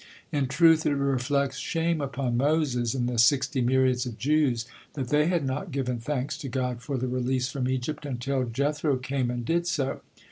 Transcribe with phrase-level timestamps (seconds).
[0.31, 5.27] In truth, it reflects shame upon Moses and the sixty myriads of Jews that they
[5.27, 9.45] had not given thanks to God for the release from Egypt, until Jethro came and
[9.45, 10.01] did so.